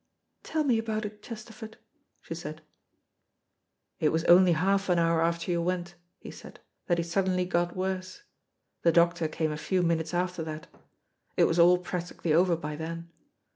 [0.41, 1.77] "Tell me about it, Chesterford,"
[2.21, 2.63] she said.
[3.99, 7.75] "It was only half an hour after you went," he said, "that he suddenly got
[7.77, 8.23] worse.
[8.81, 10.65] The doctor came a few minutes after that.
[11.37, 13.11] It was all practically over by then.